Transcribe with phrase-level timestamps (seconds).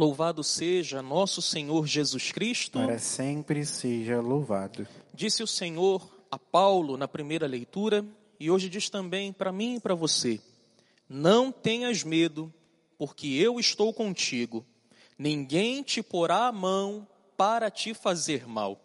[0.00, 2.78] Louvado seja nosso Senhor Jesus Cristo.
[2.78, 4.88] Para sempre seja louvado.
[5.12, 8.02] Disse o Senhor a Paulo na primeira leitura
[8.38, 10.40] e hoje diz também para mim e para você:
[11.06, 12.50] Não tenhas medo,
[12.96, 14.64] porque eu estou contigo.
[15.18, 17.06] Ninguém te porá a mão
[17.36, 18.80] para te fazer mal.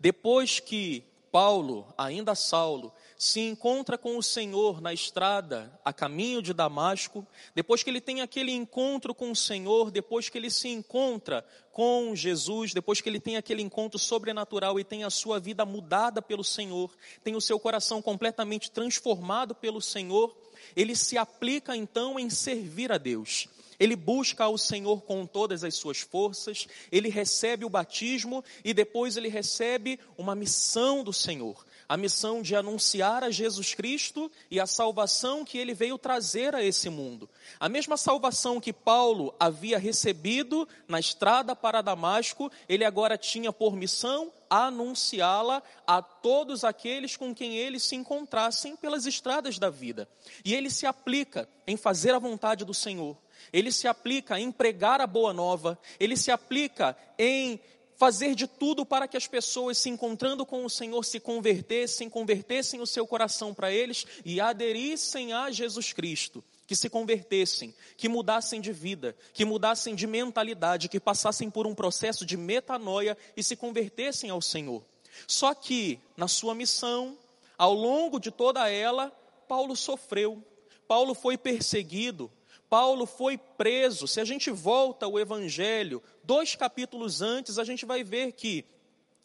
[0.00, 6.52] Depois que Paulo, ainda Saulo, se encontra com o Senhor na estrada a caminho de
[6.52, 11.44] Damasco, depois que ele tem aquele encontro com o Senhor, depois que ele se encontra
[11.72, 16.20] com Jesus, depois que ele tem aquele encontro sobrenatural e tem a sua vida mudada
[16.20, 16.90] pelo Senhor,
[17.24, 20.36] tem o seu coração completamente transformado pelo Senhor,
[20.74, 23.48] ele se aplica então em servir a Deus.
[23.78, 29.18] Ele busca ao Senhor com todas as suas forças, ele recebe o batismo e depois
[29.18, 34.66] ele recebe uma missão do Senhor a missão de anunciar a Jesus Cristo e a
[34.66, 37.28] salvação que ele veio trazer a esse mundo.
[37.60, 43.76] A mesma salvação que Paulo havia recebido na estrada para Damasco, ele agora tinha por
[43.76, 50.08] missão anunciá-la a todos aqueles com quem ele se encontrassem pelas estradas da vida.
[50.44, 53.16] E ele se aplica em fazer a vontade do Senhor.
[53.52, 57.60] Ele se aplica em pregar a boa nova, ele se aplica em
[57.96, 62.80] fazer de tudo para que as pessoas, se encontrando com o Senhor, se convertessem, convertessem
[62.80, 66.44] o seu coração para eles e aderissem a Jesus Cristo.
[66.66, 71.74] Que se convertessem, que mudassem de vida, que mudassem de mentalidade, que passassem por um
[71.74, 74.82] processo de metanoia e se convertessem ao Senhor.
[75.28, 77.16] Só que, na sua missão,
[77.56, 79.10] ao longo de toda ela,
[79.46, 80.42] Paulo sofreu,
[80.88, 82.30] Paulo foi perseguido,
[82.68, 84.06] Paulo foi preso.
[84.06, 88.64] Se a gente volta ao Evangelho, dois capítulos antes, a gente vai ver que,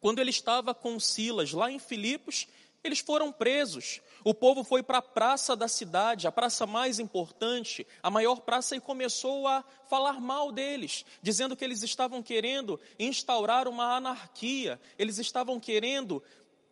[0.00, 2.46] quando ele estava com Silas lá em Filipos,
[2.84, 4.00] eles foram presos.
[4.24, 8.76] O povo foi para a praça da cidade, a praça mais importante, a maior praça,
[8.76, 15.18] e começou a falar mal deles, dizendo que eles estavam querendo instaurar uma anarquia, eles
[15.18, 16.22] estavam querendo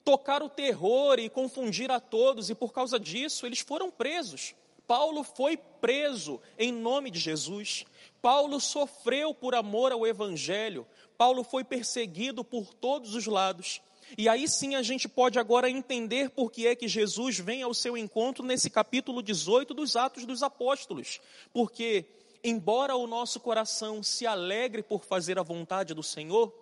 [0.04, 4.54] tocar o terror e confundir a todos, e por causa disso eles foram presos.
[4.90, 7.84] Paulo foi preso em nome de Jesus.
[8.20, 10.84] Paulo sofreu por amor ao Evangelho.
[11.16, 13.80] Paulo foi perseguido por todos os lados.
[14.18, 17.72] E aí sim a gente pode agora entender por que é que Jesus vem ao
[17.72, 21.20] seu encontro nesse capítulo 18 dos Atos dos Apóstolos.
[21.52, 22.04] Porque,
[22.42, 26.52] embora o nosso coração se alegre por fazer a vontade do Senhor,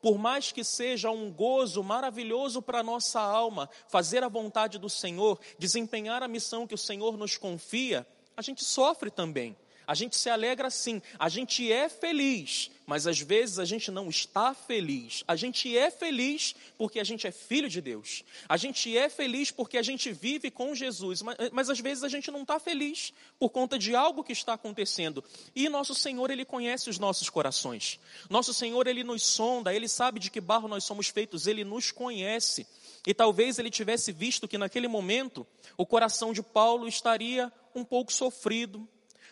[0.00, 4.88] por mais que seja um gozo maravilhoso para a nossa alma, fazer a vontade do
[4.88, 8.06] Senhor, desempenhar a missão que o Senhor nos confia,
[8.36, 9.56] a gente sofre também.
[9.88, 14.10] A gente se alegra sim, a gente é feliz, mas às vezes a gente não
[14.10, 15.24] está feliz.
[15.26, 18.22] A gente é feliz porque a gente é filho de Deus.
[18.46, 22.08] A gente é feliz porque a gente vive com Jesus, mas, mas às vezes a
[22.10, 25.24] gente não está feliz por conta de algo que está acontecendo.
[25.56, 27.98] E nosso Senhor, Ele conhece os nossos corações.
[28.28, 31.90] Nosso Senhor, Ele nos sonda, Ele sabe de que barro nós somos feitos, Ele nos
[31.90, 32.66] conhece.
[33.06, 35.46] E talvez ele tivesse visto que naquele momento
[35.78, 38.86] o coração de Paulo estaria um pouco sofrido,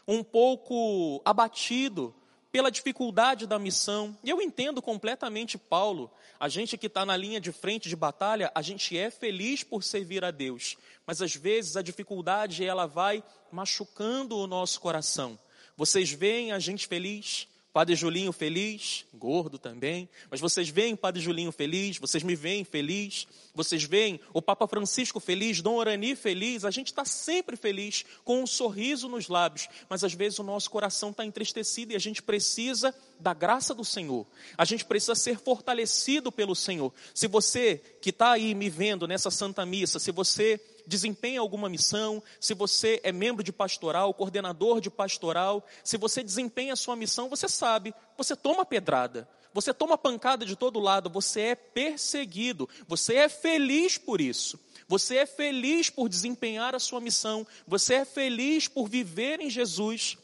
[0.06, 2.14] um pouco abatido
[2.52, 4.16] pela dificuldade da missão.
[4.24, 6.10] E eu entendo completamente Paulo.
[6.40, 9.82] A gente que está na linha de frente de batalha, a gente é feliz por
[9.82, 10.76] servir a Deus.
[11.06, 15.38] Mas às vezes a dificuldade ela vai machucando o nosso coração.
[15.76, 17.46] Vocês veem a gente feliz,
[17.76, 23.28] Padre Julinho feliz, gordo também, mas vocês veem Padre Julinho feliz, vocês me veem feliz,
[23.54, 28.42] vocês veem o Papa Francisco feliz, Dom Orani feliz, a gente está sempre feliz, com
[28.42, 32.22] um sorriso nos lábios, mas às vezes o nosso coração está entristecido e a gente
[32.22, 34.26] precisa da graça do Senhor,
[34.56, 36.90] a gente precisa ser fortalecido pelo Senhor.
[37.12, 42.22] Se você que está aí me vendo nessa Santa Missa, se você desempenha alguma missão,
[42.40, 47.28] se você é membro de pastoral, coordenador de pastoral, se você desempenha a sua missão,
[47.28, 53.16] você sabe, você toma pedrada, você toma pancada de todo lado, você é perseguido, você
[53.16, 54.60] é feliz por isso.
[54.88, 60.16] Você é feliz por desempenhar a sua missão, você é feliz por viver em Jesus,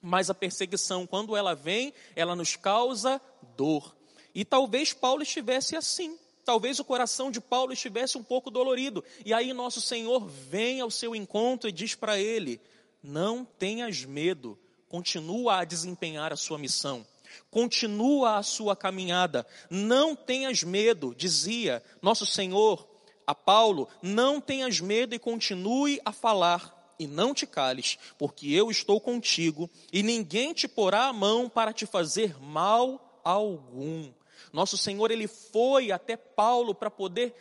[0.00, 3.20] mas a perseguição, quando ela vem, ela nos causa
[3.56, 3.94] dor.
[4.34, 6.18] E talvez Paulo estivesse assim.
[6.44, 9.04] Talvez o coração de Paulo estivesse um pouco dolorido.
[9.24, 12.60] E aí nosso Senhor vem ao seu encontro e diz para ele:
[13.02, 14.58] Não tenhas medo,
[14.88, 17.06] continua a desempenhar a sua missão.
[17.50, 22.86] Continua a sua caminhada, não tenhas medo, dizia nosso Senhor
[23.26, 28.70] a Paulo, não tenhas medo e continue a falar, e não te cales, porque eu
[28.70, 34.12] estou contigo, e ninguém te porá a mão para te fazer mal algum.
[34.52, 37.34] Nosso Senhor, ele foi até Paulo para poder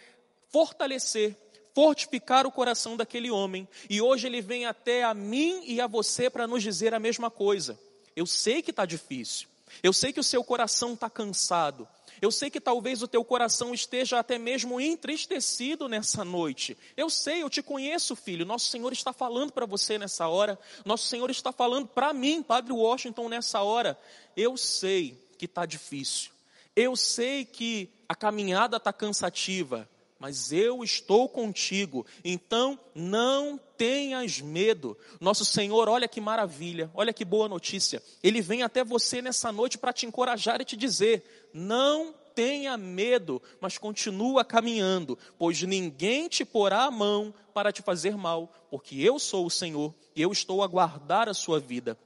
[0.50, 1.36] fortalecer,
[1.74, 3.68] fortificar o coração daquele homem.
[3.89, 7.31] E hoje ele vem até a mim e a você para nos dizer a mesma
[7.31, 7.80] coisa.
[8.15, 9.48] Eu sei que está difícil.
[9.81, 11.88] Eu sei que o seu coração está cansado.
[12.21, 16.77] Eu sei que talvez o teu coração esteja até mesmo entristecido nessa noite.
[16.95, 18.45] Eu sei, eu te conheço, filho.
[18.45, 20.59] Nosso Senhor está falando para você nessa hora.
[20.86, 23.97] Nosso Senhor está falando para mim, Padre Washington, nessa hora.
[24.36, 26.31] Eu sei que está difícil.
[26.75, 29.88] Eu sei que a caminhada está cansativa
[30.21, 34.95] mas eu estou contigo, então não tenhas medo.
[35.19, 38.03] Nosso Senhor, olha que maravilha, olha que boa notícia.
[38.21, 43.41] Ele vem até você nessa noite para te encorajar e te dizer: não tenha medo,
[43.59, 49.18] mas continua caminhando, pois ninguém te porá a mão para te fazer mal, porque eu
[49.18, 51.97] sou o Senhor e eu estou a guardar a sua vida.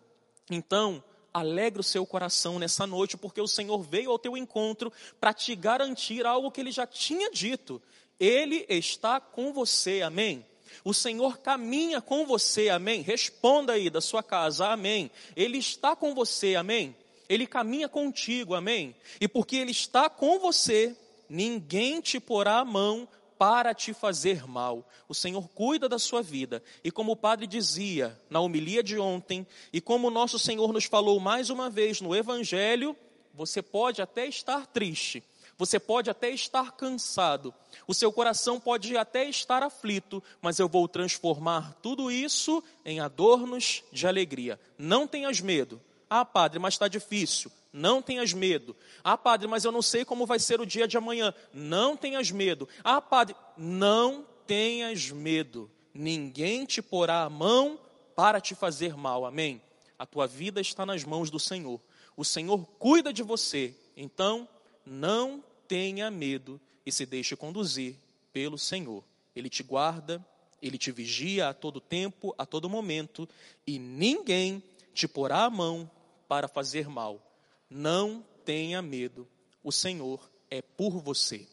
[0.50, 1.04] Então,
[1.36, 5.54] alegre o seu coração nessa noite, porque o Senhor veio ao teu encontro para te
[5.54, 7.82] garantir algo que ele já tinha dito.
[8.18, 10.46] Ele está com você, amém?
[10.82, 13.02] O Senhor caminha com você, amém?
[13.02, 15.12] Responda aí da sua casa, amém?
[15.36, 16.96] Ele está com você, amém?
[17.28, 18.96] Ele caminha contigo, amém?
[19.20, 20.96] E porque Ele está com você,
[21.28, 23.06] ninguém te porá a mão
[23.38, 24.88] para te fazer mal.
[25.08, 26.64] O Senhor cuida da sua vida.
[26.84, 30.86] E como o padre dizia na homilia de ontem, e como o nosso Senhor nos
[30.86, 32.96] falou mais uma vez no Evangelho,
[33.34, 35.24] você pode até estar triste,
[35.58, 37.54] você pode até estar cansado,
[37.88, 43.84] o seu coração pode até estar aflito, mas eu vou transformar tudo isso em adornos
[43.92, 44.60] de alegria.
[44.78, 45.82] Não tenhas medo.
[46.10, 47.52] Ah, padre, mas está difícil.
[47.78, 48.74] Não tenhas medo.
[49.04, 51.34] Ah, padre, mas eu não sei como vai ser o dia de amanhã.
[51.54, 52.70] Não tenhas medo.
[52.82, 55.70] Ah, padre, não tenhas medo.
[55.94, 57.78] Ninguém te porá a mão
[58.16, 59.26] para te fazer mal.
[59.26, 59.62] Amém?
[60.00, 61.82] A tua vida está nas mãos do Senhor.
[62.16, 63.76] O Senhor cuida de você.
[63.98, 64.48] Então,
[64.86, 67.98] não tenha medo e se deixe conduzir
[68.32, 69.04] pelo Senhor.
[69.36, 70.26] Ele te guarda,
[70.62, 73.28] ele te vigia a todo tempo, a todo momento,
[73.68, 74.64] e ninguém
[74.94, 75.92] te porá a mão
[76.26, 77.22] para fazer mal.
[77.70, 79.28] Não tenha medo,
[79.64, 81.48] o Senhor é por você.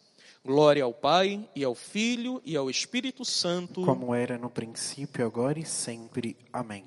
[0.44, 3.84] Glória ao Pai, e ao Filho, e ao Espírito Santo.
[3.84, 6.36] Como era no princípio, agora e sempre.
[6.52, 6.84] Amém.